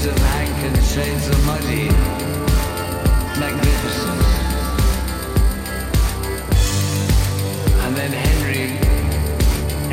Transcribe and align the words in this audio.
shades 0.00 0.16
of 0.16 0.18
Hank 0.28 0.64
and 0.64 0.76
shades 0.84 1.28
of 1.28 1.44
Muddy. 1.44 1.88
Magnificent. 3.38 4.22
And 7.84 7.96
then 7.96 8.12
Henry. 8.12 8.78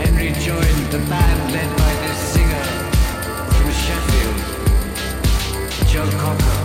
Henry 0.01 0.31
joined 0.45 0.85
the 0.91 0.99
band 1.09 1.51
led 1.51 1.69
by 1.77 1.93
this 2.03 2.19
singer 2.33 2.67
from 3.51 3.69
Sheffield, 3.83 4.37
Joe 5.91 6.09
Cocker. 6.21 6.59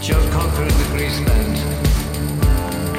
Joe 0.00 0.24
Cocker 0.30 0.62
and 0.62 0.78
the 0.82 0.88
Grease 0.94 1.20
Band. 1.26 1.56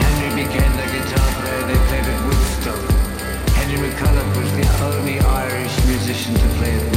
Henry 0.04 0.44
became 0.44 0.74
the 0.82 0.88
guitar 0.92 1.30
player 1.40 1.64
they 1.70 1.80
played 1.88 2.08
at 2.12 2.20
Woodstock. 2.28 2.82
Henry 3.56 3.78
McCulloch 3.88 4.32
was 4.36 4.52
the 4.60 4.68
only 4.84 5.20
Irish 5.20 5.76
musician 5.86 6.34
to 6.34 6.48
play 6.58 6.74
at 6.74 6.82
Woodstock. 6.82 6.97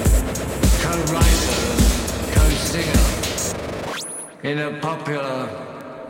writer, 1.09 1.57
co-singer 2.33 3.05
in 4.43 4.59
a 4.59 4.79
popular 4.79 5.47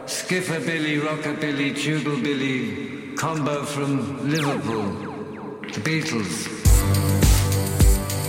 skiffle-billy, 0.06 0.98
rockabilly, 0.98 1.76
tubal-billy 1.76 3.16
combo 3.16 3.64
from 3.64 4.30
Liverpool, 4.30 4.84
the 5.62 5.82
Beatles, 5.82 6.48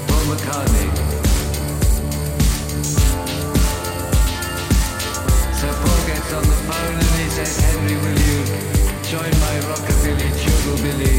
Paul 0.08 0.24
McCartney. 0.30 0.90
So 5.58 5.66
Paul 5.82 6.00
gets 6.06 6.32
on 6.32 6.42
the 6.42 6.58
phone 6.68 6.94
and 6.94 7.14
he 7.22 7.28
says, 7.30 7.58
Henry, 7.60 7.96
will 8.02 8.18
you 8.28 8.38
join 9.12 9.32
my 9.46 9.56
rockabilly, 9.70 10.30
tubal-billy, 10.42 11.16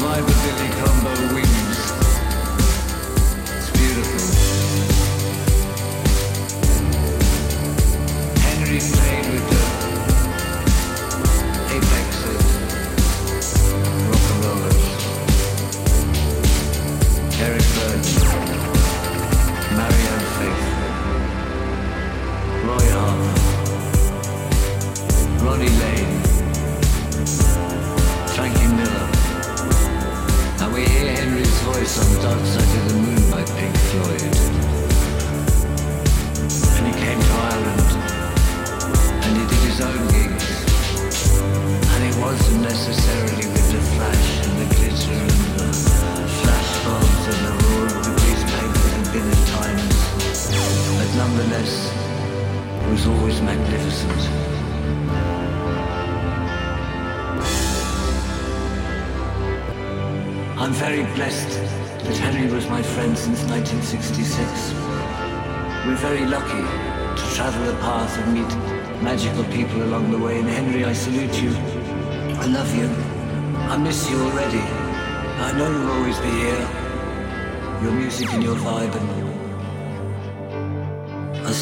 vibe-billy 0.00 0.70
combo? 0.80 1.41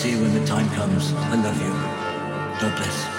see 0.00 0.12
you 0.12 0.22
when 0.22 0.32
the 0.32 0.46
time 0.46 0.66
comes. 0.70 1.12
I 1.12 1.34
love 1.42 1.60
you. 1.60 1.68
God 2.58 2.74
bless. 2.74 3.09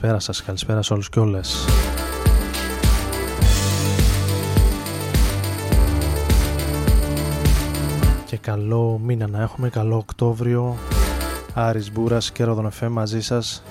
Καλησπέρα 0.00 0.32
σας, 0.32 0.42
καλησπέρα 0.42 0.82
σε 0.82 0.92
όλους 0.92 1.08
και 1.08 1.20
όλες. 1.20 1.64
Και 8.26 8.36
καλό 8.36 9.00
μήνα 9.04 9.26
να 9.26 9.42
έχουμε, 9.42 9.68
καλό 9.68 9.96
Οκτώβριο. 9.96 10.76
Άρης 11.54 11.92
Μπούρας 11.92 12.32
και 12.32 12.44
Ροδονεφέ 12.44 12.88
μαζί 12.88 13.20
σας. 13.20 13.62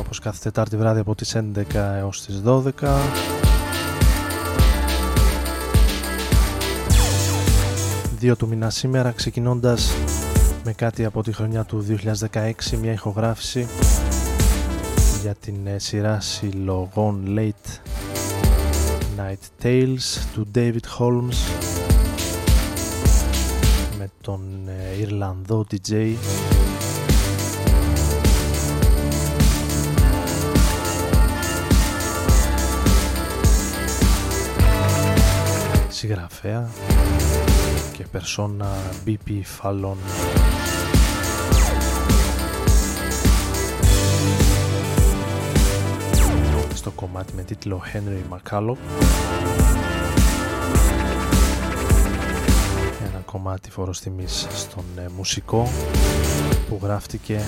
Όπως 0.00 0.18
κάθε 0.18 0.38
Τετάρτη 0.42 0.76
βράδυ 0.76 1.00
από 1.00 1.14
τις 1.14 1.34
11 1.34 1.96
έως 1.96 2.24
τις 2.24 2.40
12. 2.40 3.00
Δύο 8.18 8.36
του 8.36 8.48
μήνα 8.48 8.70
σήμερα 8.70 9.10
ξεκινώντας 9.10 9.92
με 10.64 10.72
κάτι 10.72 11.04
από 11.04 11.22
τη 11.22 11.32
χρονιά 11.32 11.64
του 11.64 11.80
2016 11.80 12.76
μια 12.80 12.92
ηχογράφηση 12.92 13.66
για 15.22 15.34
την 15.34 15.66
ε, 15.66 15.78
σειρά 15.78 16.20
συλλογών 16.20 17.24
Late 17.28 17.88
Night 19.16 19.64
Tales 19.64 20.18
του 20.32 20.50
David 20.54 20.98
Holmes 20.98 21.36
με 23.98 24.10
τον 24.20 24.40
ε, 24.68 25.00
Ιρλανδό 25.00 25.66
DJ 25.70 26.14
συγγραφέα 35.88 36.70
και 37.92 38.04
περσόνα 38.12 38.70
BP 39.06 39.30
Fallon 39.60 39.96
κομμάτι 46.94 47.34
με 47.34 47.42
τίτλο 47.42 47.82
Henry 47.92 48.36
McCallop 48.36 48.76
ένα 53.12 53.22
κομμάτι 53.24 53.70
φόρος 53.70 54.00
τιμής 54.00 54.46
στον 54.50 54.84
ε, 54.96 55.08
μουσικό 55.16 55.68
που 56.68 56.80
γράφτηκε. 56.82 57.40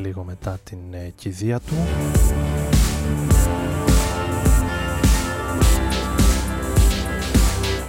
Λίγο 0.00 0.24
μετά 0.24 0.58
την 0.64 0.78
ε, 0.90 1.12
κηδεία 1.16 1.60
του. 1.60 1.74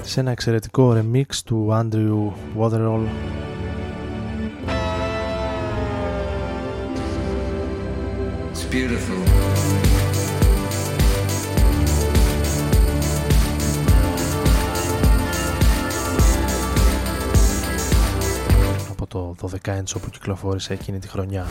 Σε 0.02 0.20
ένα 0.20 0.32
εξαιρετικό 0.32 0.98
remix 0.98 1.36
του 1.46 1.68
Andrew 1.72 2.32
Waterall 2.60 3.02
beautiful. 8.74 9.24
από 18.92 19.08
το 19.08 19.36
12 19.42 19.56
έντσο 19.68 20.00
που 20.00 20.10
κυκλοφόρησε 20.10 20.74
εκείνη 20.74 21.00
τη 21.00 21.08
χρονιά. 21.08 21.48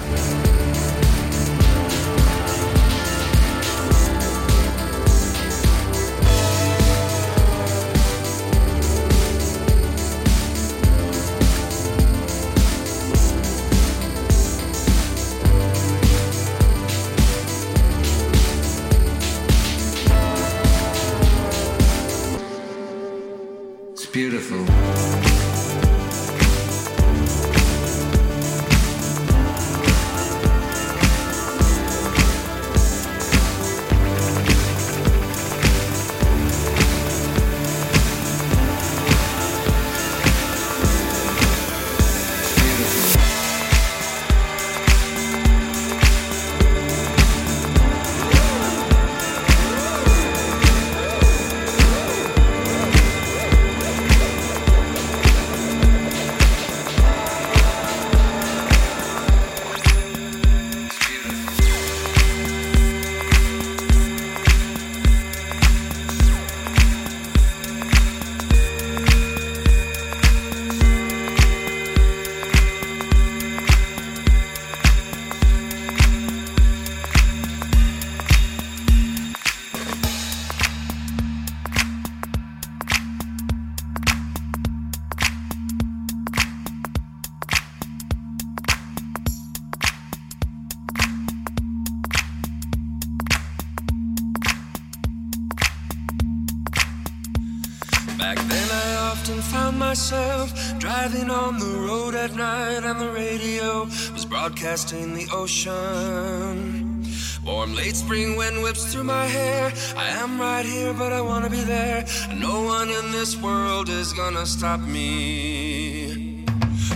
Back 98.35 98.49
then, 98.49 98.71
I 98.71 98.95
often 99.11 99.43
found 99.43 99.79
myself 99.79 100.55
driving 100.79 101.29
on 101.29 101.59
the 101.59 101.67
road 101.87 102.15
at 102.15 102.35
night, 102.35 102.83
and 102.83 102.99
the 102.99 103.11
radio 103.11 103.85
was 104.15 104.25
broadcasting 104.25 105.13
the 105.13 105.29
ocean. 105.31 107.05
Warm 107.45 107.75
late 107.75 107.95
spring 107.95 108.37
wind 108.37 108.63
whips 108.63 108.91
through 108.91 109.05
my 109.05 109.27
hair. 109.27 109.71
I 109.99 110.09
am 110.23 110.41
right 110.41 110.65
here, 110.65 110.95
but 110.95 111.13
I 111.13 111.21
wanna 111.21 111.51
be 111.51 111.61
there. 111.61 112.07
No 112.35 112.63
one 112.63 112.89
in 112.89 113.13
this 113.13 113.37
world 113.37 113.91
is 113.91 114.15
gonna 114.15 114.47
stop 114.47 114.81
me. 114.81 116.47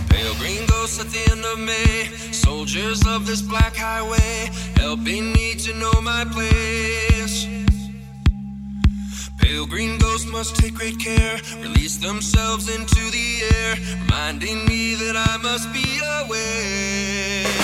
Pale 0.09 0.33
green 0.39 0.65
ghosts 0.65 0.99
at 0.99 1.11
the 1.11 1.23
end 1.31 1.45
of 1.45 1.59
May, 1.59 2.09
soldiers 2.31 3.05
of 3.05 3.27
this 3.27 3.43
black 3.43 3.75
highway, 3.75 4.49
helping 4.75 5.33
me 5.33 5.53
to 5.53 5.71
know 5.75 6.01
my 6.01 6.25
place. 6.25 7.45
Pale 9.37 9.67
green 9.67 9.99
ghosts 9.99 10.06
must 10.31 10.55
take 10.55 10.73
great 10.73 10.99
care, 10.99 11.39
release 11.61 11.97
themselves 11.97 12.69
into 12.73 13.11
the 13.11 13.41
air, 13.55 13.75
reminding 14.01 14.65
me 14.65 14.95
that 14.95 15.15
I 15.15 15.37
must 15.41 15.71
be 15.73 15.99
aware. 16.21 17.57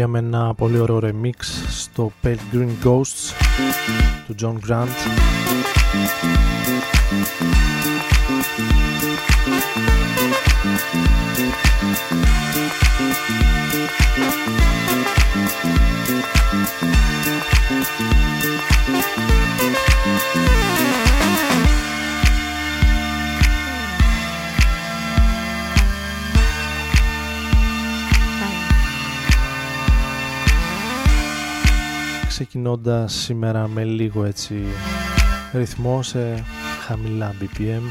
Συνέχεια 0.00 0.20
με 0.20 0.36
ένα 0.36 0.54
πολύ 0.54 0.78
ωραίο 0.78 1.00
remix 1.02 1.42
στο 1.68 2.12
Pale 2.22 2.36
Green 2.52 2.70
Ghosts 2.84 3.32
του 4.26 4.34
John 4.40 4.68
Grant 4.68 4.88
ξεκινώντας 32.60 33.14
σήμερα 33.14 33.68
με 33.68 33.84
λίγο 33.84 34.24
έτσι 34.24 34.54
ρυθμό 35.52 36.02
σε 36.02 36.44
χαμηλά 36.86 37.34
BPM 37.40 37.82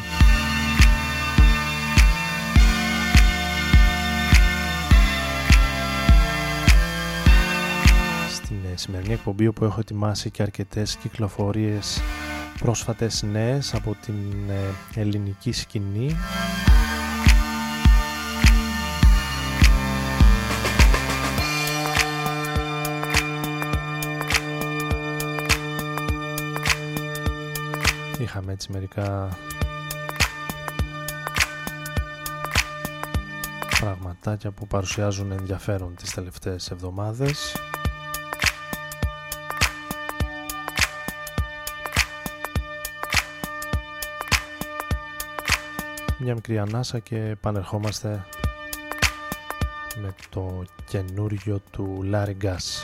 Στην 8.32 8.58
ε, 8.74 8.78
σημερινή 8.78 9.14
εκπομπή 9.14 9.48
όπου 9.48 9.66
έχω 9.66 9.80
ετοιμάσει 9.80 10.30
και 10.30 10.42
αρκετές 10.42 10.96
κυκλοφορίες 10.96 12.02
πρόσφατες 12.60 13.24
νέες 13.32 13.74
από 13.74 13.96
την 14.06 14.50
ε, 14.50 15.00
ελληνική 15.00 15.52
σκηνή 15.52 16.16
είχαμε 28.20 28.52
έτσι 28.52 28.72
μερικά 28.72 29.38
πραγματάκια 33.80 34.52
που 34.52 34.68
παρουσιάζουν 34.68 35.32
ενδιαφέρον 35.32 35.96
τις 35.96 36.14
τελευταίες 36.14 36.72
εβδομάδες 36.72 37.56
μια 46.20 46.34
μικρή 46.34 46.60
ανάσα 46.60 47.00
και 47.00 47.16
επανερχόμαστε 47.16 48.26
με 50.02 50.14
το 50.30 50.64
καινούριο 50.86 51.60
του 51.72 52.10
Larry 52.12 52.36
Gas. 52.44 52.84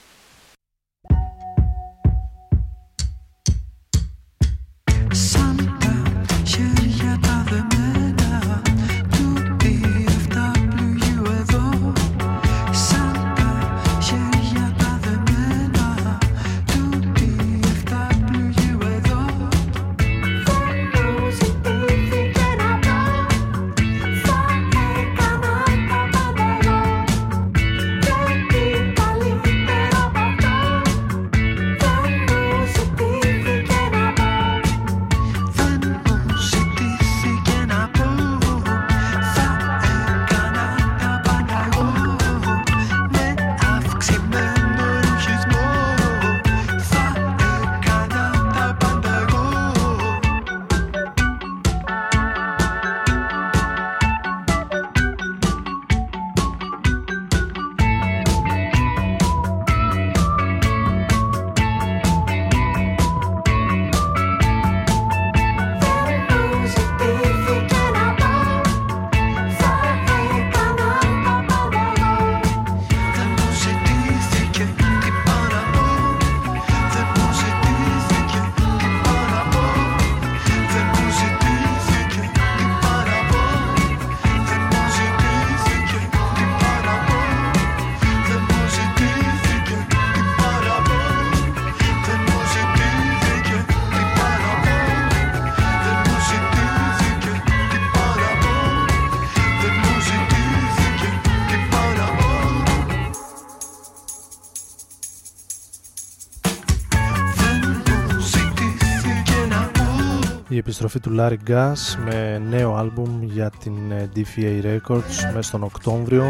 Επιστροφή 110.83 110.99
του 110.99 111.15
Larry 111.19 111.51
Gas 111.51 112.03
με 112.05 112.37
νέο 112.37 112.75
άλμπουμ 112.75 113.23
για 113.23 113.49
την 113.49 113.91
ε, 113.91 114.09
DFA 114.15 114.63
Records 114.63 115.31
μέσα 115.33 115.41
στον 115.41 115.63
Οκτώβριο 115.63 116.23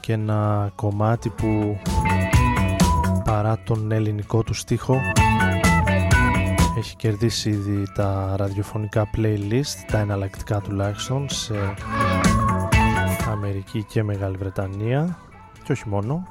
και 0.00 0.12
ένα 0.12 0.70
κομμάτι 0.74 1.28
που 1.28 1.78
παρά 3.24 3.58
τον 3.64 3.92
ελληνικό 3.92 4.42
του 4.42 4.54
στίχο 4.54 5.00
έχει 6.78 6.96
κερδίσει 6.96 7.50
ήδη 7.50 7.82
τα 7.94 8.34
ραδιοφωνικά 8.36 9.10
playlist, 9.16 9.84
τα 9.90 9.98
εναλλακτικά 9.98 10.60
τουλάχιστον, 10.60 11.28
σε 11.28 11.54
Αμερική 13.30 13.82
και 13.82 14.02
Μεγάλη 14.02 14.36
Βρετανία 14.36 15.18
και 15.64 15.72
όχι 15.72 15.88
μόνο. 15.88 16.22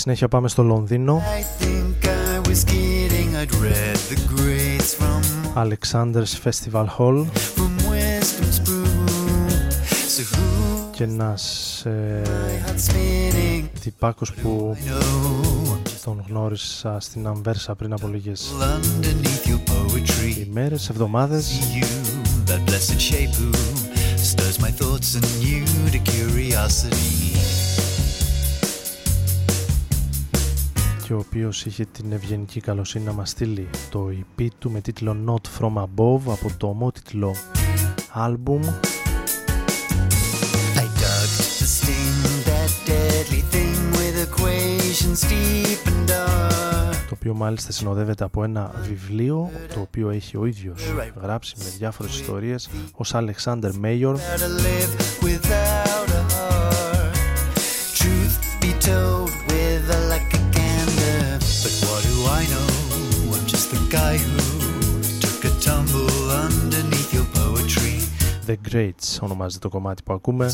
Συνέχεια 0.00 0.28
πάμε 0.28 0.48
στο 0.48 0.62
Λονδίνο. 0.62 1.22
Alexander's 5.54 6.34
Festival 6.44 6.86
Hall. 6.98 7.26
και 10.90 11.04
ένας 11.04 11.84
ε, 11.84 12.22
τυπάκος 13.80 14.32
που 14.32 14.76
τον 16.04 16.24
γνώρισα 16.28 16.96
στην 17.00 17.26
Αμβέρσα 17.26 17.74
πριν 17.74 17.92
από 17.92 18.06
λίγες 18.08 18.52
ημέρες, 20.46 20.88
εβδομάδες 20.88 21.50
και 31.10 31.16
ο 31.16 31.24
οποίος 31.28 31.64
είχε 31.64 31.84
την 31.84 32.12
ευγενική 32.12 32.60
καλοσύνη 32.60 33.04
να 33.04 33.12
μας 33.12 33.30
στείλει 33.30 33.68
το 33.90 34.08
EP 34.38 34.46
του 34.58 34.70
με 34.70 34.80
τίτλο 34.80 35.16
Not 35.26 35.58
From 35.58 35.74
Above 35.82 36.20
από 36.26 36.50
το 36.56 36.66
ομότιτλο 36.66 37.34
άλμπουμ. 38.12 38.60
Το 47.08 47.16
οποίο 47.18 47.34
μάλιστα 47.34 47.72
συνοδεύεται 47.72 48.24
από 48.24 48.44
ένα 48.44 48.70
βιβλίο 48.82 49.50
το 49.74 49.80
οποίο 49.80 50.10
έχει 50.10 50.36
ο 50.36 50.46
ίδιος 50.46 50.82
γράψει 51.22 51.54
με 51.58 51.64
διάφορες 51.78 52.20
ιστορίες 52.20 52.68
ως 52.92 53.12
Alexander 53.14 53.70
Mayor 53.82 54.16
The 68.50 68.56
Greats 68.72 69.18
ονομάζεται 69.20 69.68
το 69.68 69.68
κομμάτι 69.68 70.02
που 70.02 70.12
ακούμε. 70.12 70.52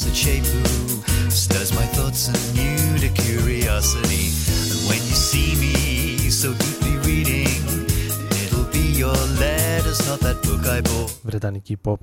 Βρετανική 11.23 11.77
pop 11.85 11.95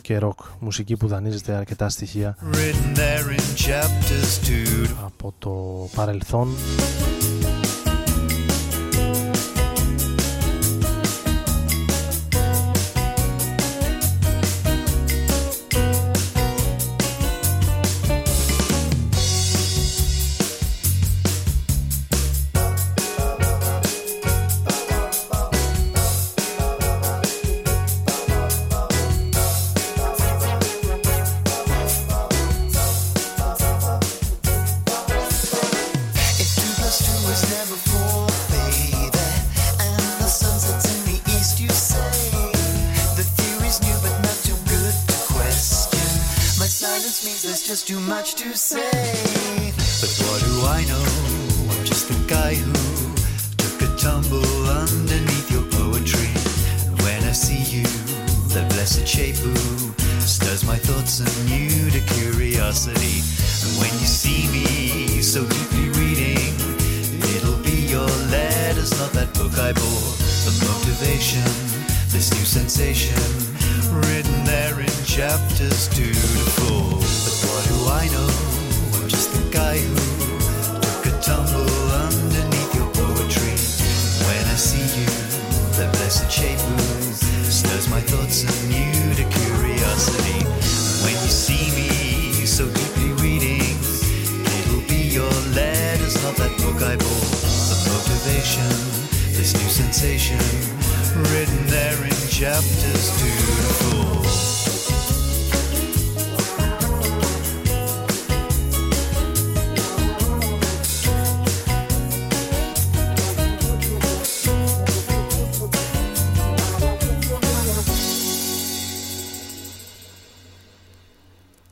και 0.00 0.18
rock 0.22 0.44
μουσική 0.58 0.96
που 0.96 1.06
δανείζεται 1.06 1.52
αρκετά 1.52 1.88
στοιχεία. 1.88 2.36
Από 5.04 5.34
το 5.38 5.88
παρελθόν 5.94 6.48
Station. 72.78 73.17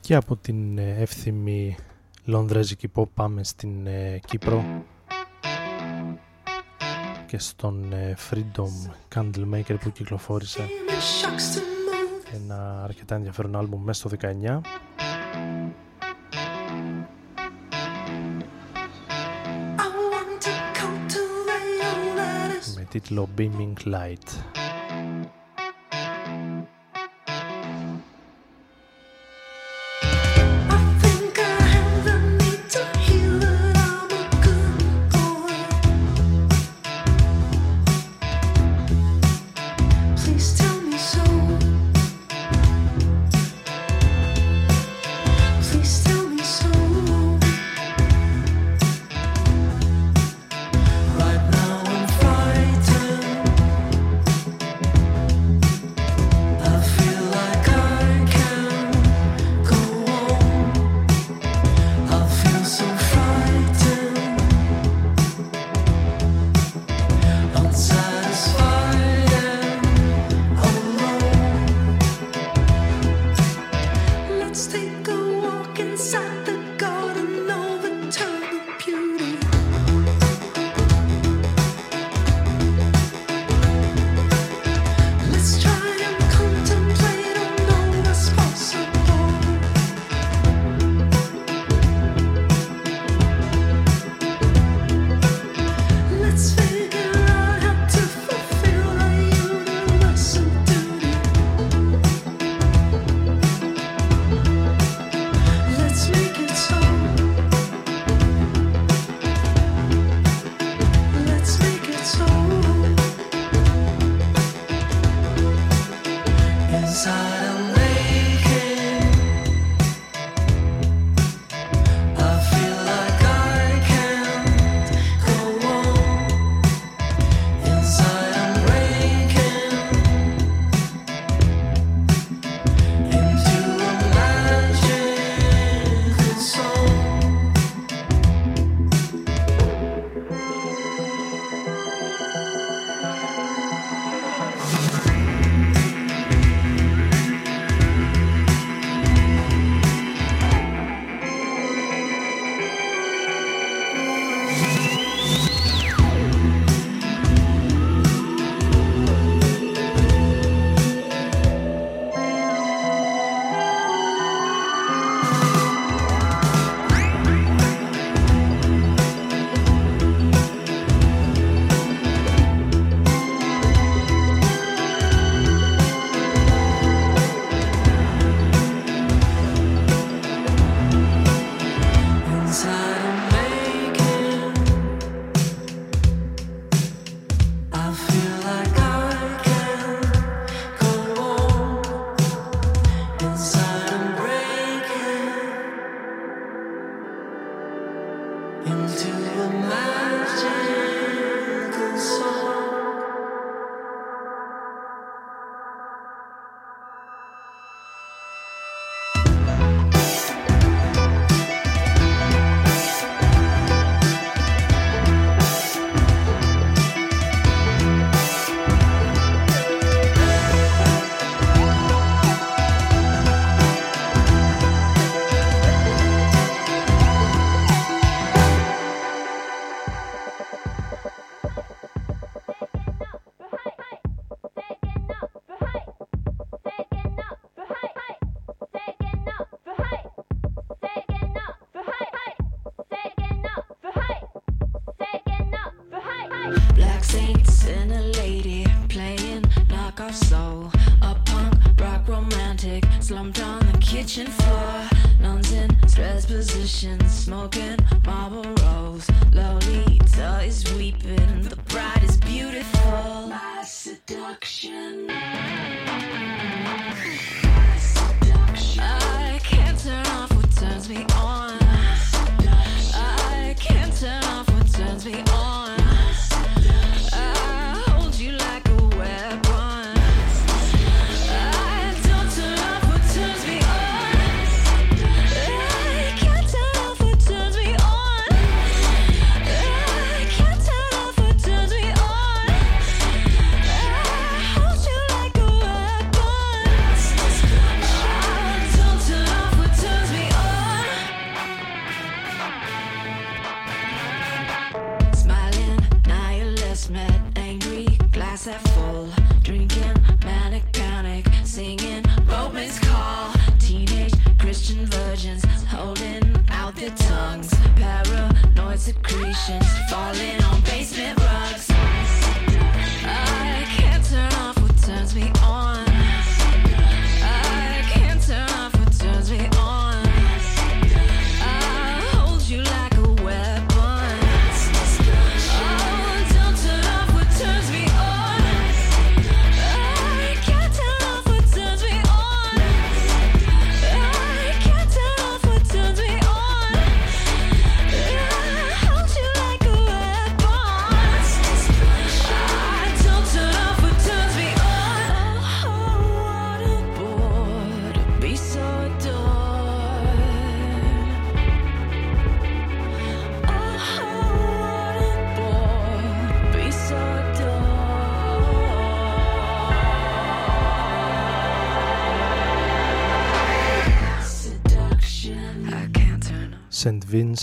Και 0.07 0.15
από 0.15 0.35
την 0.35 0.77
ε, 0.77 0.95
εύθυμη 0.97 1.75
λονδρέζικη 2.25 2.91
pop 2.95 3.09
πάμε 3.13 3.43
στην 3.43 3.87
ε, 3.87 4.19
Κύπρο. 4.27 4.83
Και 7.25 7.39
στον 7.39 7.93
ε, 7.93 8.15
Freedom 8.29 8.91
Candlemaker 9.15 9.75
που 9.79 9.91
κυκλοφόρησε 9.91 10.69
ένα 12.33 12.83
αρκετά 12.83 13.15
ενδιαφέρον 13.15 13.55
άλμπουμ 13.55 13.83
μέσα 13.83 14.07
στο 14.07 14.17
19 14.21 14.59
με 22.75 22.87
τίτλο 22.89 23.29
Beaming 23.37 23.73
Light 23.85 24.66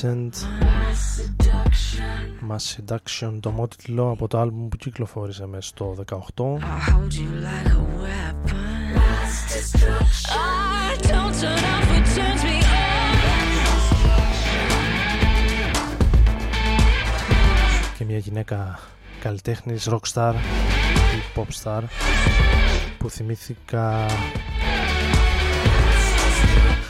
St. 0.05 0.11
Vincent 0.11 0.35
Mass 2.49 2.77
Seduction 2.77 3.39
το 3.41 3.51
μότιτλο 3.51 4.11
από 4.11 4.29
το 4.29 4.39
άλμπουμ 4.39 4.69
που 4.69 4.77
κυκλοφόρησε 4.77 5.47
μέσα 5.47 5.69
στο 5.69 5.97
18 6.37 6.59
και 17.99 18.05
μια 18.05 18.19
γυναίκα 18.19 18.79
καλλιτέχνης 19.21 19.89
rockstar 19.91 20.35
ή 21.15 21.41
popstar 21.41 21.83
που 22.99 23.11
θυμήθηκα 23.11 24.07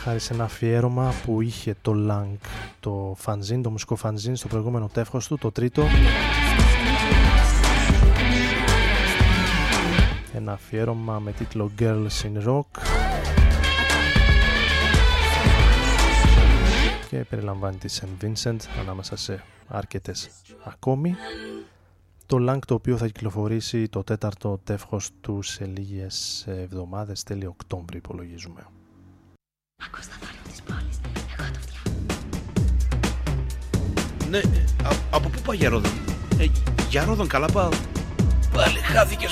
χάρη 0.05 0.19
σε 0.19 0.33
ένα 0.33 0.43
αφιέρωμα 0.43 1.13
που 1.25 1.41
είχε 1.41 1.75
το 1.81 1.93
Lang, 2.09 2.47
το 2.85 3.13
φανζίν, 3.17 3.61
το 3.61 3.69
μουσικό 3.69 3.95
φανζίν 3.95 4.35
στο 4.35 4.47
προηγούμενο 4.47 4.87
τεύχος 4.87 5.27
του, 5.27 5.37
το 5.37 5.51
τρίτο. 5.51 5.83
Ένα 10.33 10.51
αφιέρωμα 10.51 11.19
με 11.19 11.31
τίτλο 11.31 11.71
Girls 11.79 12.07
in 12.23 12.47
Rock 12.47 12.81
και 17.09 17.17
περιλαμβάνει 17.17 17.77
τη 17.77 17.99
St. 18.01 18.23
Vincent 18.23 18.57
ανάμεσα 18.79 19.15
σε 19.15 19.43
αρκετές 19.67 20.29
ακόμη. 20.63 21.15
Το 22.25 22.37
Lang 22.49 22.59
το 22.67 22.73
οποίο 22.73 22.97
θα 22.97 23.05
κυκλοφορήσει 23.05 23.89
το 23.89 24.03
τέταρτο 24.03 24.59
τεύχος 24.63 25.09
του 25.21 25.41
σε 25.41 25.65
λίγες 25.65 26.45
εβδομάδες, 26.47 27.23
τέλειο 27.23 27.49
Οκτώβρη 27.49 27.97
υπολογίζουμε. 27.97 28.67
Ακούς 29.85 30.07
τα 30.07 30.13
θόρυβο 30.13 30.49
της 30.49 30.61
πόλης. 30.61 31.14
Ναι, 34.29 34.37
α, 34.83 34.89
από 35.09 35.29
πού 35.29 35.39
πάει 35.45 35.57
για 35.57 35.69
Ρόδον; 35.69 35.91
Ε, 36.37 36.45
για 36.89 37.03
Ρόδον 37.03 37.27
καλά 37.27 37.47
πάω. 37.47 37.69
Πάλι 38.53 38.77
χάθηκες 38.79 39.31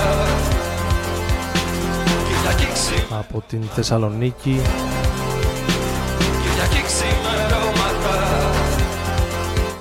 από 3.33 3.43
την 3.47 3.63
Θεσσαλονίκη. 3.63 4.61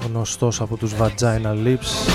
Γνωστός 0.07 0.61
από 0.61 0.77
τους 0.77 0.93
Vagina 0.99 1.67
Lips. 1.67 2.11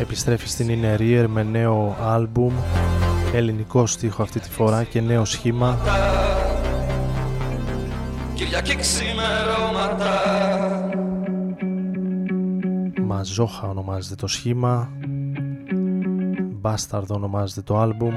Επιστρέφει 0.00 0.48
στην 0.48 0.68
Inner 0.70 1.26
με 1.28 1.42
νέο 1.42 1.96
άλμπουμ 2.02 2.52
ελληνικό 3.32 3.86
στίχο 3.86 4.22
αυτή 4.22 4.40
τη 4.40 4.50
φορά 4.50 4.84
και 4.84 5.00
νέο 5.00 5.24
σχήμα 5.24 5.78
Μαζόχα 13.24 13.68
ονομάζεται 13.68 14.14
το 14.14 14.26
σχήμα 14.26 14.92
Μπάσταρδο 16.60 17.14
ονομάζεται 17.14 17.62
το 17.62 17.78
άλμπουμ 17.78 18.14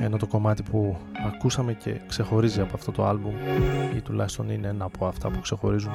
Ενώ 0.00 0.16
το 0.16 0.26
κομμάτι 0.26 0.62
που 0.62 0.96
ακούσαμε 1.26 1.72
και 1.72 2.00
ξεχωρίζει 2.08 2.60
από 2.60 2.70
αυτό 2.74 2.92
το 2.92 3.06
άλμπουμ 3.06 3.34
ή 3.96 4.00
τουλάχιστον 4.00 4.50
είναι 4.50 4.68
ένα 4.68 4.84
από 4.84 5.06
αυτά 5.06 5.30
που 5.30 5.40
ξεχωρίζουν 5.40 5.92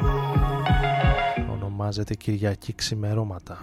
ονομάζεται 1.51 2.15
Κυριακή 2.15 2.75
Ξημερώματα. 2.75 3.57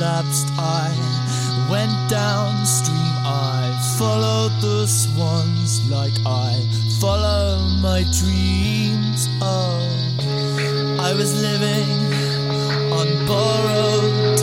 Collapsed, 0.00 0.48
I 0.56 0.88
went 1.70 1.92
downstream. 2.08 2.96
I 3.22 3.68
followed 3.98 4.52
the 4.62 4.86
swans 4.86 5.86
like 5.90 6.14
I 6.24 6.52
follow 6.98 7.58
my 7.82 8.00
dreams. 8.18 9.28
Oh, 9.42 9.76
I 10.98 11.12
was 11.12 11.30
living 11.42 11.90
on 12.98 13.08
borrowed 13.26 14.39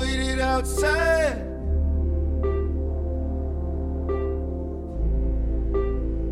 waited 0.00 0.40
outside. 0.40 1.36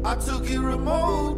I 0.04 0.14
took 0.16 0.50
it 0.50 0.58
remote. 0.58 1.37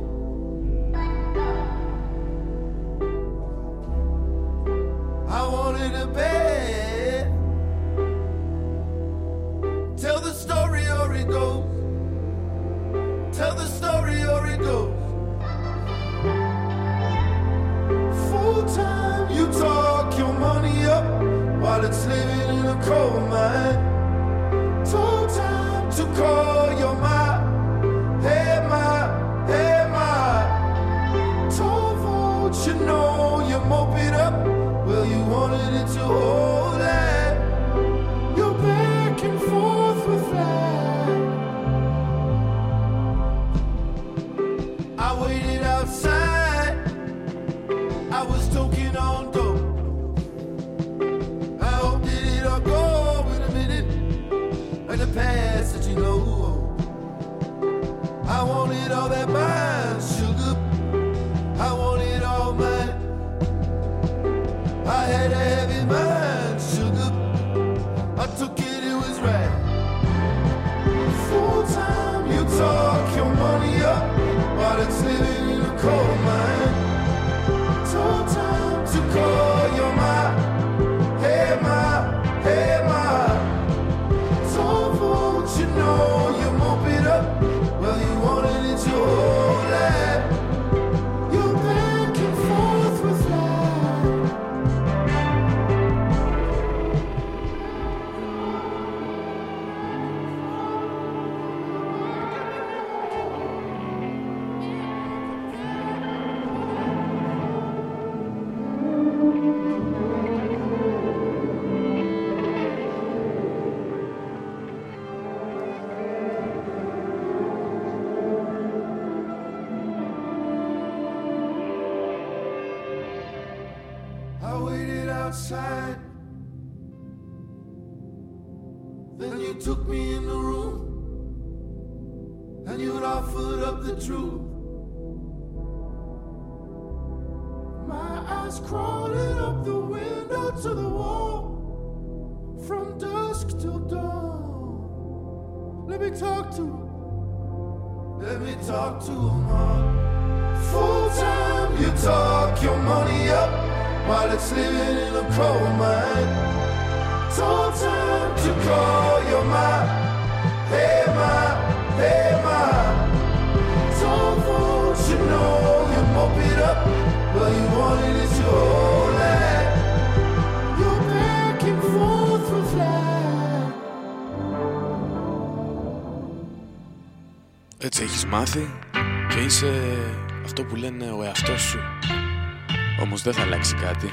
Αλλάξει 183.70 183.74
κάτι. 183.74 184.10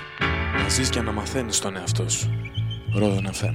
Να 0.61 0.69
ζεις 0.69 0.89
και 0.89 1.01
να 1.01 1.11
μαθαίνεις 1.11 1.59
τον 1.59 1.75
εαυτό 1.75 2.09
σου. 2.09 2.29
Ρόδο 2.95 3.21
FM. 3.31 3.51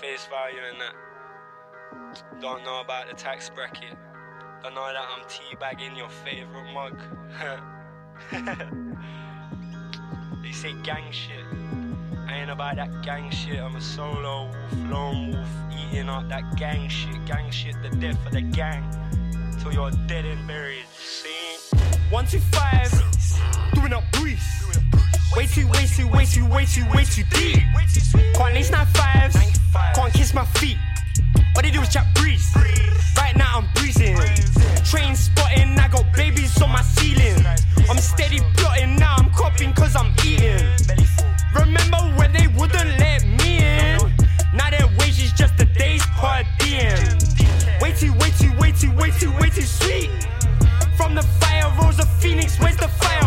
face 0.00 0.26
value 0.26 0.64
and 0.70 0.80
that. 0.82 0.94
Don't 2.40 2.62
know 2.64 2.80
about 2.80 3.08
the 3.08 3.14
tax 3.14 3.50
bracket. 3.50 3.96
Know 4.64 4.92
that 4.92 4.96
I'm 4.96 5.22
teabagging 5.28 5.96
your 5.96 6.08
favorite 6.08 6.72
mug. 6.72 6.98
they 10.42 10.52
say 10.52 10.72
gang 10.82 11.12
shit. 11.12 11.44
I 12.26 12.38
ain't 12.38 12.50
about 12.50 12.76
that 12.76 13.02
gang 13.02 13.30
shit. 13.30 13.60
I'm 13.60 13.76
a 13.76 13.80
solo 13.80 14.46
wolf, 14.46 14.90
lone 14.90 15.32
wolf, 15.32 15.48
eating 15.70 16.08
up 16.08 16.28
that 16.30 16.56
gang 16.56 16.88
shit. 16.88 17.24
Gang 17.26 17.50
shit, 17.50 17.76
the 17.82 17.90
death 17.90 18.24
of 18.26 18.32
the 18.32 18.40
gang. 18.40 18.82
Till 19.60 19.72
you're 19.72 19.90
dead 20.08 20.24
and 20.24 20.48
buried. 20.48 20.86
See? 20.96 21.28
One, 22.10 22.26
two, 22.26 22.40
five. 22.40 22.90
Doing 23.74 23.92
up 23.92 24.02
Bruce. 24.12 24.64
Way 25.36 25.46
too, 25.46 25.68
way 25.68 25.86
too, 25.86 26.08
way 26.08 26.24
too, 26.24 26.48
way 26.48 26.64
too, 26.64 26.84
way 26.90 27.04
too 27.04 27.22
deep. 27.30 27.62
Can't 28.34 28.54
lace 28.54 28.70
nine 28.70 28.86
fives. 28.86 29.36
Can't 29.94 30.12
kiss 30.12 30.32
my 30.34 30.46
feet. 30.46 30.78
What 31.52 31.64
they 31.64 31.70
do 31.70 31.82
is 31.82 31.90
chat 31.90 32.12
breeze. 32.14 32.50
Right 33.34 33.38
now 33.38 33.58
I'm 33.58 33.68
breezing. 33.74 34.16
Train 34.84 35.16
spotting, 35.16 35.78
I 35.78 35.88
got 35.88 36.04
babies 36.14 36.60
on 36.62 36.70
my 36.70 36.82
ceiling. 36.82 37.44
I'm 37.88 37.98
steady 37.98 38.40
plotting, 38.56 38.96
now 38.96 39.16
I'm 39.18 39.30
copying 39.30 39.72
cause 39.72 39.96
I'm 39.96 40.12
eating. 40.24 40.64
Remember 41.54 41.98
when 42.16 42.32
they 42.32 42.46
wouldn't 42.48 42.98
let 42.98 43.26
me 43.26 43.58
in? 43.58 43.98
Now 44.54 44.70
their 44.70 44.86
wages 44.98 45.32
just 45.32 45.60
a 45.60 45.64
day's 45.64 46.04
per 46.18 46.44
diem. 46.58 47.18
Way 47.80 47.92
too, 47.92 48.12
way 48.14 48.30
too, 48.38 48.52
way 48.58 48.72
too, 48.72 48.92
way 48.92 49.10
too, 49.10 49.32
way 49.38 49.50
too 49.50 49.62
sweet. 49.62 50.10
From 50.96 51.14
the 51.14 51.22
fire 51.40 51.72
rose 51.80 51.98
a 51.98 52.06
phoenix, 52.06 52.60
where's 52.60 52.76
the 52.76 52.88
fire 52.88 53.23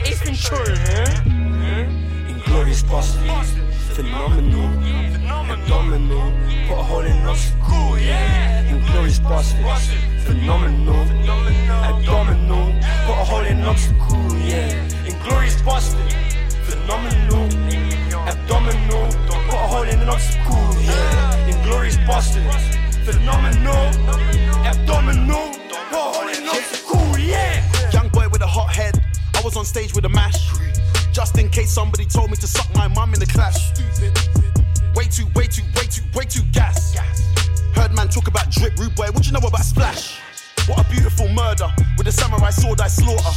purest. 0.00 0.06
Ace 0.06 0.22
Ventura. 0.22 0.76
Huh? 0.78 2.28
Inglorious 2.28 2.82
bosses, 2.82 3.20
phenomenal, 3.94 4.68
abdominal. 5.50 6.32
Put 6.68 6.78
a 6.78 6.82
hole 6.82 7.00
in 7.00 7.26
our 7.26 7.36
school, 7.36 7.98
yeah. 7.98 8.68
Inglorious 8.68 9.18
bosses, 9.20 9.54
phenomenal, 10.24 10.96
abdominal. 11.84 12.72
Put 13.06 13.12
a 13.12 13.24
hole 13.24 13.44
in 13.44 13.62
obstacle, 13.62 14.36
yeah. 14.38 15.06
Inglorious 15.06 15.60
bosses, 15.62 15.94
phenomenal, 16.64 17.46
abdominal. 18.28 19.06
Put 19.48 19.54
a 19.54 19.66
hole 19.68 19.82
in 19.82 20.00
an 20.00 20.08
obstacle, 20.08 20.82
yeah. 20.82 21.46
Inglorious 21.48 21.96
bosses, 22.06 22.42
phenomenal, 23.04 23.86
abdominal. 24.64 25.52
Put 25.68 25.92
a 25.92 25.96
hole 25.96 26.28
in 26.28 26.42
an 26.42 26.48
was 29.52 29.56
on 29.58 29.64
stage 29.64 29.94
with 29.94 30.04
a 30.04 30.08
mash. 30.08 30.50
Just 31.12 31.36
in 31.38 31.48
case 31.50 31.70
somebody 31.70 32.06
told 32.06 32.30
me 32.30 32.36
to 32.36 32.46
suck 32.46 32.72
my 32.74 32.88
mum 32.88 33.12
in 33.12 33.20
the 33.20 33.26
clash. 33.26 33.70
Way 34.94 35.04
too, 35.04 35.26
way 35.34 35.46
too, 35.46 35.62
way 35.76 35.84
too, 35.84 36.02
way 36.14 36.24
too 36.24 36.42
gas. 36.52 36.96
Heard 37.74 37.94
man 37.94 38.08
talk 38.08 38.28
about 38.28 38.50
drip, 38.50 38.78
rude 38.78 38.94
boy. 38.94 39.08
What 39.12 39.26
you 39.26 39.32
know 39.32 39.40
about 39.40 39.64
splash? 39.64 40.18
What 40.66 40.78
a 40.80 40.90
beautiful 40.90 41.28
murder 41.28 41.68
with 41.98 42.06
a 42.06 42.12
samurai 42.12 42.50
sword 42.50 42.80
I 42.80 42.88
slaughter. 42.88 43.34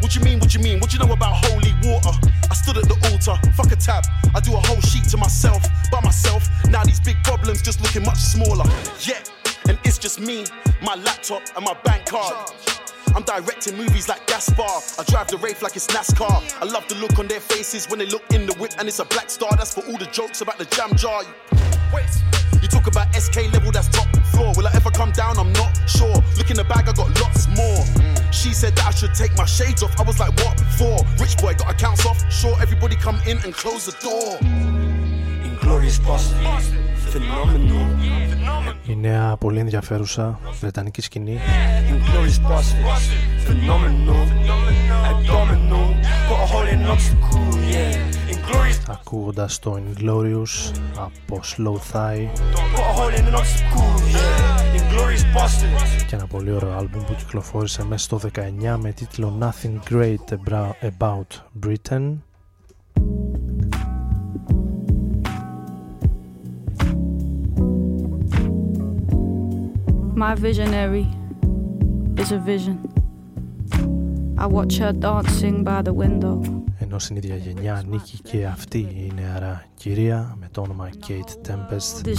What 0.00 0.14
you 0.14 0.20
mean? 0.20 0.40
What 0.40 0.52
you 0.52 0.60
mean? 0.60 0.78
What 0.78 0.92
you 0.92 0.98
know 0.98 1.12
about 1.12 1.44
holy 1.46 1.72
water? 1.82 2.12
I 2.50 2.54
stood 2.54 2.76
at 2.76 2.84
the 2.84 2.96
altar, 3.10 3.36
fuck 3.56 3.72
a 3.72 3.76
tab. 3.76 4.04
I 4.34 4.40
do 4.40 4.52
a 4.52 4.60
whole 4.60 4.80
sheet 4.80 5.04
to 5.10 5.16
myself, 5.16 5.62
by 5.90 6.00
myself. 6.00 6.48
Now 6.68 6.84
these 6.84 7.00
big 7.00 7.16
problems 7.24 7.62
just 7.62 7.80
looking 7.80 8.04
much 8.04 8.18
smaller. 8.18 8.66
Yeah, 9.00 9.22
and 9.68 9.78
it's 9.84 9.96
just 9.96 10.20
me, 10.20 10.44
my 10.82 10.96
laptop, 10.96 11.42
and 11.56 11.64
my 11.64 11.74
bank 11.84 12.06
card. 12.06 12.52
I'm 13.16 13.22
directing 13.22 13.78
movies 13.78 14.10
like 14.10 14.26
Gaspar. 14.26 14.62
I 14.62 15.04
drive 15.08 15.28
the 15.28 15.38
Wraith 15.38 15.62
like 15.62 15.74
it's 15.74 15.86
NASCAR. 15.86 16.60
I 16.60 16.66
love 16.66 16.86
the 16.86 16.96
look 16.96 17.18
on 17.18 17.26
their 17.26 17.40
faces 17.40 17.88
when 17.88 17.98
they 17.98 18.04
look 18.04 18.22
in 18.34 18.44
the 18.44 18.52
whip 18.60 18.72
and 18.78 18.86
it's 18.86 18.98
a 18.98 19.06
black 19.06 19.30
star. 19.30 19.48
That's 19.56 19.72
for 19.72 19.80
all 19.86 19.96
the 19.96 20.04
jokes 20.12 20.42
about 20.42 20.58
the 20.58 20.66
jam 20.66 20.94
jar. 20.96 21.22
Wait, 21.94 22.04
you 22.60 22.68
talk 22.68 22.86
about 22.86 23.14
SK 23.14 23.50
level, 23.54 23.72
that's 23.72 23.88
top 23.88 24.06
floor. 24.26 24.52
Will 24.54 24.68
I 24.68 24.72
ever 24.74 24.90
come 24.90 25.12
down, 25.12 25.38
I'm 25.38 25.50
not 25.54 25.72
sure. 25.88 26.22
Look 26.36 26.50
in 26.50 26.58
the 26.58 26.64
bag, 26.64 26.90
I 26.90 26.92
got 26.92 27.08
lots 27.18 27.48
more. 27.56 27.80
She 28.32 28.52
said 28.52 28.76
that 28.76 28.88
I 28.88 28.90
should 28.90 29.14
take 29.14 29.34
my 29.34 29.46
shades 29.46 29.82
off. 29.82 29.98
I 29.98 30.02
was 30.02 30.20
like, 30.20 30.36
what 30.44 30.60
for? 30.76 31.00
Rich 31.18 31.38
boy 31.38 31.54
got 31.54 31.72
accounts 31.72 32.04
off. 32.04 32.20
Sure, 32.30 32.54
everybody 32.60 32.96
come 32.96 33.18
in 33.26 33.38
and 33.44 33.54
close 33.54 33.86
the 33.86 33.96
door. 34.04 34.36
Inglorious 35.42 35.98
bastards, 36.00 36.68
phenomenal. 37.10 38.25
η 38.86 38.96
νέα 38.96 39.36
πολύ 39.36 39.58
ενδιαφέρουσα 39.58 40.38
βρετανική 40.60 41.00
σκηνή. 41.00 41.38
Ακούγοντας 48.88 49.58
το 49.58 49.78
Inglorious 49.78 50.72
από 50.96 51.40
Slow 51.44 51.76
και 56.06 56.14
ένα 56.14 56.26
πολύ 56.26 56.52
ωραίο 56.52 56.72
άλμπουμ 56.72 57.04
που 57.04 57.14
κυκλοφόρησε 57.14 57.84
μέσα 57.84 58.04
στο 58.04 58.20
19 58.34 58.76
με 58.80 58.92
τίτλο 58.92 59.38
Nothing 59.40 59.92
Great 59.92 60.36
About 60.82 61.40
Britain 61.66 62.14
My 70.16 70.34
visionary 70.34 71.06
is 72.16 72.32
a 72.32 72.38
vision. 72.38 72.78
I 74.38 74.46
watch 74.46 74.78
her 74.78 74.92
dancing 74.92 75.62
by 75.62 75.82
the 75.82 75.92
window. 75.92 76.42
ενώ 76.78 76.98
στην 76.98 77.16
ίδια 77.16 77.36
γενιά 77.36 77.74
ανήκει 77.74 78.18
και 78.22 78.46
αυτή 78.46 78.78
η 78.78 79.12
νεαρά 79.14 79.64
κυρία 79.74 80.36
με 80.40 80.48
το 80.50 80.60
όνομα 80.60 80.88
Kate 81.08 81.48
Tempest 81.48 82.14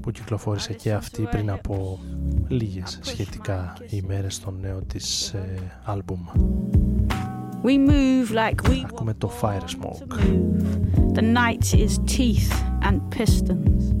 που 0.00 0.10
κυκλοφόρησε 0.10 0.72
και 0.72 0.92
αυτή 0.92 1.22
πριν 1.22 1.50
από 1.50 1.98
λίγες 2.48 2.98
σχετικά 3.02 3.76
ημέρες 3.90 4.34
στο 4.34 4.50
νέο 4.50 4.82
της 4.82 5.32
ε, 5.32 5.58
άλμπουμ. 5.84 6.20
We 7.62 7.78
move 7.78 8.32
like 8.32 8.68
we 8.68 8.80
Här 8.80 8.88
kommer 8.88 9.14
Top 9.14 9.32
Fire 9.32 9.68
Smoke. 9.68 10.16
The 11.14 11.22
night 11.22 11.74
is 11.74 12.00
teeth 12.06 12.52
and 12.82 13.00
pistons. 13.10 13.94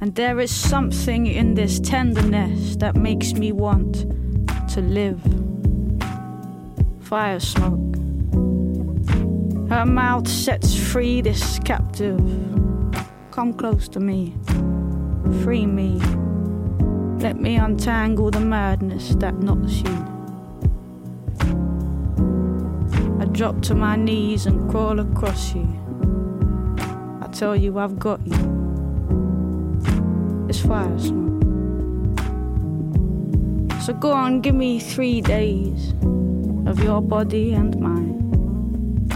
And 0.00 0.14
there 0.14 0.38
is 0.40 0.50
something 0.50 1.26
in 1.26 1.54
this 1.54 1.80
tenderness 1.80 2.76
that 2.76 2.94
makes 2.94 3.32
me 3.32 3.52
want 3.52 4.06
to 4.74 4.80
live. 4.82 5.20
Fire 7.00 7.40
smoke. 7.40 7.96
Her 9.70 9.86
mouth 9.86 10.28
sets 10.28 10.74
free 10.74 11.22
this 11.22 11.58
captive. 11.64 12.20
Come 13.30 13.54
close 13.54 13.88
to 13.88 14.00
me. 14.00 14.34
Free 15.42 15.66
me. 15.66 16.00
Let 17.18 17.40
me 17.40 17.56
untangle 17.56 18.30
the 18.30 18.40
madness 18.40 19.14
that 19.16 19.34
knots 19.38 19.80
you. 19.80 20.17
Drop 23.38 23.62
to 23.62 23.72
my 23.72 23.94
knees 23.94 24.46
and 24.46 24.68
crawl 24.68 24.98
across 24.98 25.54
you. 25.54 25.64
I 27.22 27.28
tell 27.28 27.54
you 27.54 27.78
I've 27.78 27.96
got 27.96 28.18
you. 28.26 28.34
It's 30.48 30.58
fire 30.58 30.98
smoke. 30.98 31.38
So 33.80 33.92
go 33.92 34.10
on, 34.10 34.40
give 34.40 34.56
me 34.56 34.80
three 34.80 35.20
days 35.20 35.94
of 36.66 36.82
your 36.82 37.00
body 37.00 37.52
and 37.52 37.78
mine. 37.78 39.06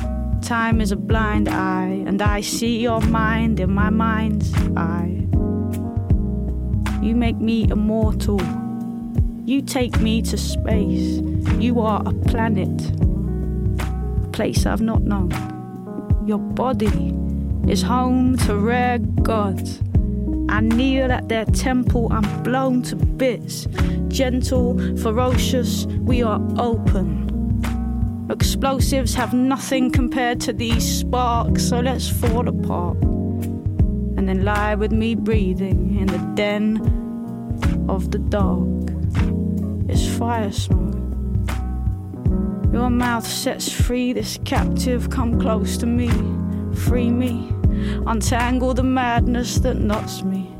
Time 0.41 0.81
is 0.81 0.93
a 0.93 0.97
blind 0.97 1.49
eye, 1.49 2.05
and 2.07 2.23
I 2.23 2.43
see 2.43 2.79
your 2.79 3.01
mind 3.01 3.59
in 3.59 3.73
my 3.73 3.91
mind's 3.91 4.55
eye. 4.77 5.27
You 7.05 7.17
make 7.17 7.39
me 7.39 7.69
immortal. 7.69 8.41
You 9.45 9.63
take 9.63 9.99
me 10.01 10.23
to 10.23 10.39
space. 10.39 11.21
You 11.59 11.81
are 11.81 12.05
a 12.07 12.13
planet, 12.31 13.02
place 14.33 14.67
I've 14.67 14.81
not 14.81 15.03
known. 15.03 15.31
Your 16.27 16.39
body 16.39 17.15
is 17.69 17.83
home 17.83 18.37
to 18.39 18.57
rare 18.57 18.99
gods. 18.99 19.81
I 20.49 20.61
kneel 20.61 21.11
at 21.11 21.29
their 21.29 21.45
temple, 21.47 22.13
I'm 22.13 22.43
blown 22.43 22.83
to 22.83 22.97
bits. 22.97 23.67
Gentle, 24.09 24.79
ferocious, 24.99 25.87
we 25.87 26.23
are 26.23 26.41
open. 26.59 27.29
Explosives 28.31 29.15
have 29.15 29.33
nothing 29.35 29.91
compared 29.91 30.41
to 30.41 30.53
these 30.53 31.01
sparks, 31.01 31.69
so 31.69 31.81
let's 31.81 32.09
fall 32.09 32.49
apart. 32.49 32.97
And 33.03 34.29
then 34.29 34.45
lie 34.45 34.75
with 34.75 34.93
me 34.93 35.15
breathing 35.15 35.99
in 35.99 36.07
the 36.07 36.19
den 36.35 36.79
of 37.89 38.11
the 38.11 38.19
dark. 38.19 38.69
It's 39.89 40.07
fire 40.19 40.53
smoke. 40.53 41.02
Your 42.73 42.89
mouth 42.89 43.27
sets 43.27 43.71
free 43.71 44.15
this 44.15 44.39
captive, 44.47 45.11
come 45.11 45.39
close 45.39 45.77
to 45.77 45.87
me, 45.87 46.09
free 46.75 47.11
me, 47.11 47.53
untangle 48.07 48.73
the 48.73 48.83
madness 48.83 49.59
that 49.59 49.77
knots 49.77 50.23
me. 50.23 50.51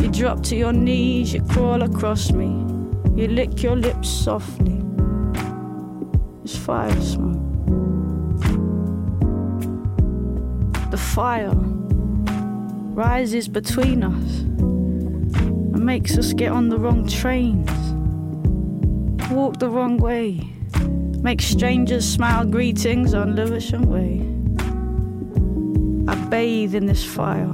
You 0.00 0.10
drop 0.10 0.42
to 0.44 0.56
your 0.56 0.72
knees, 0.72 1.32
you 1.32 1.40
crawl 1.42 1.82
across 1.82 2.32
me, 2.32 2.46
you 3.14 3.28
lick 3.28 3.62
your 3.62 3.76
lips 3.76 4.08
softly. 4.08 4.82
Is 6.42 6.56
fire 6.56 7.00
smoke. 7.00 7.38
The 10.90 10.98
fire 10.98 11.52
rises 12.94 13.46
between 13.46 14.02
us 14.02 14.40
and 14.40 15.86
makes 15.86 16.18
us 16.18 16.32
get 16.32 16.50
on 16.50 16.68
the 16.68 16.78
wrong 16.78 17.06
trains, 17.06 17.70
walk 19.30 19.60
the 19.60 19.68
wrong 19.68 19.98
way, 19.98 20.51
make 21.22 21.40
strangers 21.40 22.04
smile 22.06 22.44
greetings 22.44 23.14
on 23.14 23.36
Lewisham 23.36 23.82
Way. 23.82 24.20
I 26.08 26.16
bathe 26.26 26.74
in 26.74 26.86
this 26.86 27.04
fire. 27.04 27.52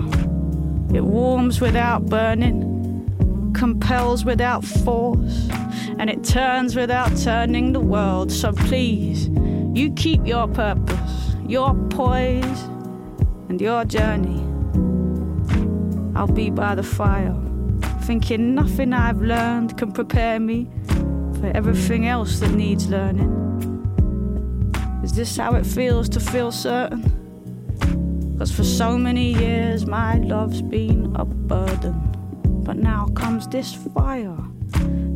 It 0.95 1.05
warms 1.05 1.61
without 1.61 2.07
burning, 2.07 3.53
compels 3.55 4.25
without 4.25 4.65
force 4.65 5.49
and 5.99 6.09
it 6.09 6.25
turns 6.25 6.77
without 6.77 7.15
turning 7.19 7.73
the 7.73 7.81
world. 7.81 8.33
So 8.33 8.53
please, 8.53 9.29
you 9.75 9.93
keep 9.93 10.27
your 10.27 10.49
purpose, 10.49 11.35
your 11.47 11.75
poise, 11.91 12.63
and 13.51 13.61
your 13.61 13.85
journey. 13.85 14.43
I'll 16.17 16.27
be 16.27 16.49
by 16.49 16.75
the 16.75 16.83
fire, 16.83 17.37
thinking 18.03 18.55
nothing 18.55 18.95
I've 18.95 19.21
learned 19.21 19.77
can 19.77 19.93
prepare 19.93 20.41
me 20.41 20.71
for 21.39 21.53
everything 21.55 22.07
else 22.07 22.41
that 22.41 22.53
needs 22.53 22.89
learning. 22.89 23.38
Is 25.09 25.15
this 25.15 25.39
how 25.39 25.55
it 25.55 25.65
feels 25.65 26.07
to 26.11 26.21
feel 26.21 26.53
certain? 26.53 27.03
Cause 28.39 28.53
for 28.53 28.63
so 28.63 28.99
many 28.99 29.33
years 29.33 29.87
my 29.87 30.19
love's 30.19 30.61
been 30.61 31.17
a 31.17 31.25
burden. 31.25 31.95
But 32.45 32.77
now 32.77 33.07
comes 33.15 33.49
this 33.49 33.73
fire 33.73 34.37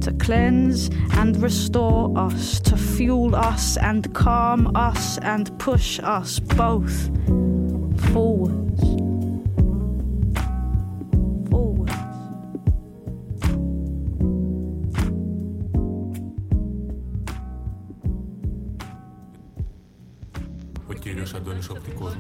to 0.01 0.17
cleanse 0.19 0.89
and 1.13 1.37
restore 1.43 2.11
us, 2.19 2.59
to 2.61 2.77
fuel 2.79 3.37
us 3.37 3.77
and 3.77 4.13
calm 4.15 4.75
us 4.75 5.19
and 5.19 5.57
push 5.59 6.01
us 6.01 6.41
both 6.41 7.11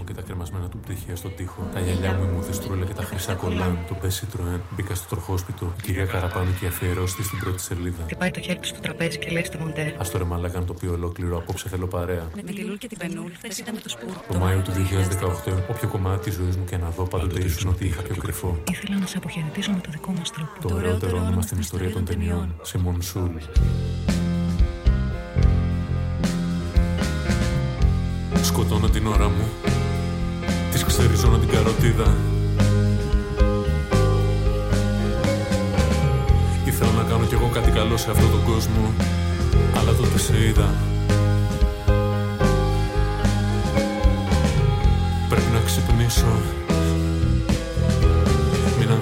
forwards. 0.04 0.72
στοιχεία 0.92 1.16
στον 1.16 1.32
τοίχο. 1.36 1.68
Τα 1.74 1.80
γυαλιά 1.80 2.12
μου, 2.12 2.24
η 2.28 2.32
μουδιστρούλα 2.34 2.84
και 2.84 2.92
τα 2.92 3.02
χρυσά 3.02 3.34
κολλάν. 3.34 3.78
Το 3.88 3.94
πέσι 3.94 4.26
τροέν. 4.26 4.60
Μπήκα 4.74 4.94
στο 4.94 5.06
τροχόσπιτο. 5.08 5.72
Η 5.78 5.82
κυρία 5.82 6.06
Καραπάνου 6.06 6.54
και 6.60 6.66
αφιερώστε 6.66 7.22
στην 7.22 7.38
πρώτη 7.38 7.60
σελίδα. 7.62 8.02
Και 8.06 8.16
πάει 8.16 8.30
το 8.30 8.40
χέρι 8.40 8.58
του 8.58 8.66
στο 8.66 8.80
τραπέζι 8.80 9.18
και 9.18 9.30
λέει 9.30 9.44
στο 9.44 9.58
μοντέρ. 9.58 9.86
Α 9.86 10.04
το 10.12 10.18
ρεμάλαγα 10.18 10.58
να 10.58 10.64
το 10.64 10.74
πει 10.74 10.86
ολόκληρο. 10.86 11.36
Απόψε 11.36 11.68
θέλω 11.68 11.86
παρέα. 11.86 12.24
Με 12.34 12.42
τη 12.42 12.52
Λούλ 12.52 12.76
και 12.76 12.88
την 12.88 12.98
Πενούλ, 12.98 13.30
θε 13.40 13.48
ήταν 13.58 13.74
με 13.74 13.80
το 13.80 13.88
σπούρο. 13.88 14.20
Το 14.28 14.38
Μάιο 14.38 14.60
του 14.60 14.72
2018, 14.72 15.52
όποιο 15.70 15.88
κομμάτι 15.88 16.22
της 16.24 16.34
ζωής 16.34 16.56
μου 16.56 16.64
και 16.64 16.76
να 16.76 16.88
δω, 16.90 17.04
πάντοτε 17.04 17.44
ήσουν 17.44 17.70
ότι 17.70 17.84
είχα 17.84 18.02
πιο 18.02 18.16
κρυφό. 18.16 18.58
Ήθελα 18.70 18.98
να 18.98 19.06
σε 19.06 19.16
αποχαιρετήσω 19.16 19.70
με 19.70 19.80
το 19.80 19.90
δικό 19.90 20.12
μας 20.18 20.30
τρόπο. 20.30 20.68
Το 20.68 20.74
ωραιότερο 20.74 21.16
όνομα 21.16 21.42
στην 21.42 21.58
ιστορία 21.58 21.90
των 21.92 22.04
ταινιών. 22.04 22.54
Σε 22.62 22.78
Μονσούλ. 22.78 23.36
Σκοτώνω 28.42 28.88
την 28.88 29.06
ώρα 29.06 29.28
μου 29.28 29.48
ξεριζώνω 30.86 31.38
την 31.38 31.48
καροτίδα. 31.48 32.16
Ήθελα 36.64 36.90
να 36.90 37.02
κάνω 37.02 37.24
κι 37.24 37.34
εγώ 37.34 37.48
κάτι 37.52 37.70
καλό 37.70 37.96
σε 37.96 38.10
αυτόν 38.10 38.30
τον 38.30 38.42
κόσμο 38.44 38.92
Αλλά 39.76 39.92
τότε 39.92 40.18
σε 40.18 40.44
είδα. 40.46 40.74
Πρέπει 45.28 45.50
να 45.52 45.60
ξυπνήσω. 45.64 46.32
Ήταν 48.82 49.00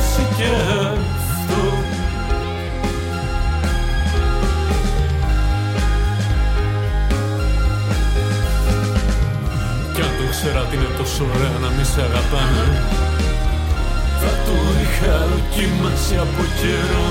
πέρασει 0.00 0.26
κι 0.36 0.42
αυτό. 0.44 1.62
Κι 9.94 10.00
αν 10.00 10.08
το 10.18 10.24
ήξερα 10.24 10.60
ότι 10.60 10.76
είναι 10.76 10.84
τόσο 10.98 11.24
ωραία 11.34 11.58
να 11.60 11.68
μη 11.68 11.84
σε 11.84 12.00
αγαπάνε 12.00 12.82
Θα 14.20 14.32
το 14.46 14.56
είχα 14.82 15.26
δοκιμάσει 15.26 16.16
από 16.16 16.42
καιρό. 16.60 17.08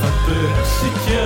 Θα 0.00 0.08
πέρασει 0.26 0.88
κι 1.04 1.16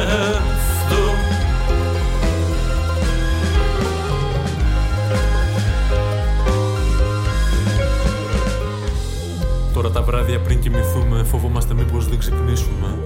αυτό 9.86 10.00
Τώρα 10.00 10.06
τα 10.06 10.12
βράδια 10.12 10.40
πριν 10.40 10.60
κοιμηθούμε 10.60 11.22
φοβόμαστε 11.22 11.74
μήπως 11.74 12.08
δεν 12.08 12.18
ξυπνήσουμε. 12.18 12.98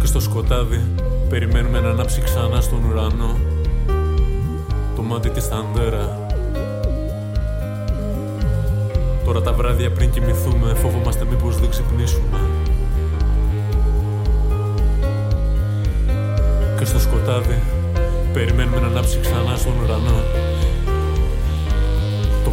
Και 0.00 0.06
στο 0.06 0.20
σκοτάδι 0.20 0.80
περιμένουμε 1.28 1.80
να 1.80 1.88
ανάψει 1.88 2.20
ξανά 2.20 2.60
στον 2.60 2.84
ουρανό 2.84 3.36
Το 4.96 5.02
μάτι 5.02 5.30
της 5.30 5.46
θανδέρα. 5.46 6.26
Τώρα 9.24 9.40
τα 9.42 9.52
βράδια 9.52 9.90
πριν 9.90 10.10
κοιμηθούμε 10.10 10.74
φοβόμαστε 10.74 11.24
μήπως 11.24 11.60
δεν 11.60 11.70
ξυπνήσουμε. 11.70 12.38
Και 16.78 16.84
στο 16.84 16.98
σκοτάδι 16.98 17.62
περιμένουμε 18.32 18.80
να 18.80 18.86
ανάψει 18.86 19.18
ξανά 19.20 19.56
στον 19.56 19.72
ουρανό 19.84 20.51
το 22.44 22.50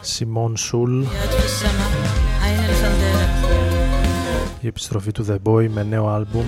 Σιμών 0.00 0.56
Σουλ 0.56 1.02
Η 4.60 4.66
επιστροφή 4.66 5.12
του 5.12 5.26
The 5.28 5.50
Boy 5.50 5.68
με 5.68 5.82
νέο 5.82 6.08
άλμπουμ. 6.08 6.44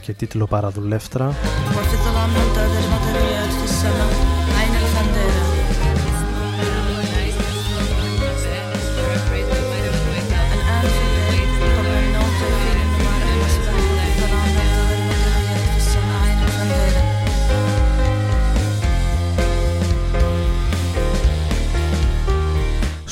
Και 0.00 0.12
τίτλο 0.12 0.46
Παραδουλεύτρα. 0.46 1.34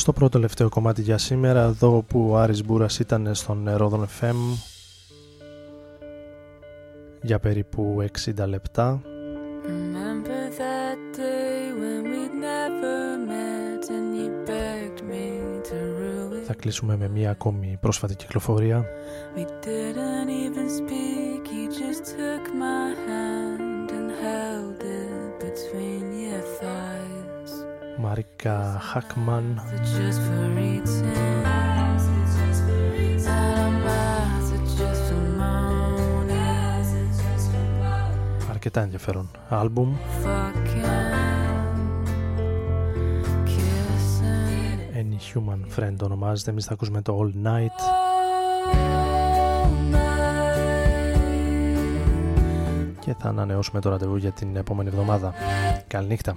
Στο 0.09 0.17
πρώτο 0.17 0.37
τελευταίο 0.37 0.69
κομμάτι 0.69 1.03
για 1.03 1.19
σήμερα, 1.19 1.63
εδώ 1.63 2.03
που 2.03 2.29
ο 2.31 2.39
Άρης 2.39 2.65
Μπούρας 2.65 2.99
ήταν 2.99 3.35
στον 3.35 3.71
Ρόδον 3.77 4.07
FM 4.21 4.37
για 7.23 7.39
περίπου 7.39 7.97
60 8.37 8.47
λεπτά. 8.49 9.01
Remember 9.65 10.41
that 10.63 10.99
day 11.17 11.73
when 11.81 12.01
we'd 12.11 12.37
never 12.51 12.99
met 13.33 13.83
and 13.97 14.09
you 14.19 14.29
begged 14.47 15.01
me 15.11 15.27
to 15.69 15.77
ruin 16.01 16.45
Θα 16.47 16.55
κλείσουμε 16.55 16.97
με 16.97 17.09
μία 17.09 17.31
ακόμη 17.31 17.79
πρόσφατη 17.81 18.17
κυκλοφορία. 18.17 18.85
We 19.37 19.45
didn't 19.67 20.31
even 20.45 20.69
speak, 20.79 21.43
you 21.53 21.67
just 21.83 22.03
took 22.17 22.45
my 22.65 23.08
for 30.19 30.47
moaning. 35.37 36.39
αρκετά 38.51 38.81
ενδιαφέρον 38.81 39.31
άλμπουμ. 39.49 39.97
Fucking 40.25 40.89
kissing. 43.47 44.97
Any 44.97 45.19
Human 45.35 45.79
Friend 45.79 45.97
ονομάζεται. 46.03 46.51
Εμείς 46.51 46.65
θα 46.65 46.73
ακούσουμε 46.73 47.03
το 47.03 47.21
All 47.21 47.47
Night. 47.47 47.79
Και 53.01 53.15
θα 53.19 53.29
ανανεώσουμε 53.29 53.81
το 53.81 53.91
ραντεβού 53.91 54.17
για 54.17 54.33
την 54.33 54.57
επόμενη 54.57 54.89
εβδομάδα. 54.89 55.35
Καληνύχτα 55.87 56.37